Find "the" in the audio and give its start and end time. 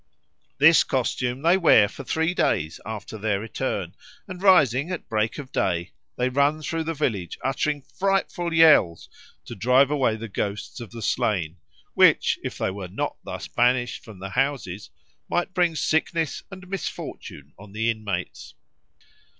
6.85-6.95, 10.15-10.27, 10.89-11.03, 14.17-14.31, 17.71-17.87